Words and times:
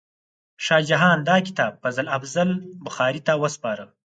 شاه 0.65 0.81
جهان 0.89 1.17
دا 1.29 1.35
کتاب 1.47 1.73
محمد 1.75 2.07
افضل 2.17 2.49
بخاري 2.85 3.21
ته 3.27 3.33
وسپاره. 3.43 3.85